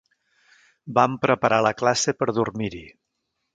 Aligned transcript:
Vam 0.99 1.17
preparar 1.27 1.61
la 1.67 1.73
classe 1.83 2.17
per 2.23 2.31
dormir-hi. 2.41 2.85